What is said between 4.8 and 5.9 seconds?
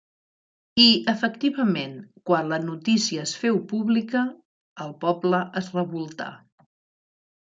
el poble es